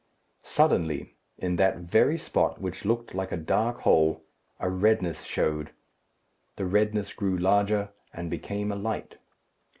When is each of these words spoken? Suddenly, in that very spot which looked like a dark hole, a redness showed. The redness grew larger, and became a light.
Suddenly, 0.41 1.13
in 1.37 1.57
that 1.57 1.77
very 1.77 2.17
spot 2.17 2.59
which 2.59 2.85
looked 2.85 3.13
like 3.13 3.31
a 3.31 3.37
dark 3.37 3.81
hole, 3.81 4.23
a 4.59 4.67
redness 4.67 5.25
showed. 5.25 5.73
The 6.55 6.65
redness 6.65 7.13
grew 7.13 7.37
larger, 7.37 7.89
and 8.11 8.27
became 8.27 8.71
a 8.71 8.75
light. 8.75 9.19